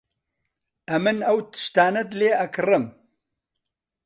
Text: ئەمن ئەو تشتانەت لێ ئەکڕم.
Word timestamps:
ئەمن 0.89 1.17
ئەو 1.27 1.37
تشتانەت 1.51 2.09
لێ 2.19 2.31
ئەکڕم. 2.39 2.85